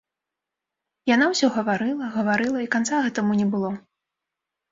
Яна 1.15 1.25
ўсё 1.33 1.47
гаварыла, 1.57 2.05
гаварыла, 2.17 2.59
і 2.65 2.69
канца 2.77 3.03
гэтаму 3.09 3.31
не 3.43 3.45
было. 3.53 3.71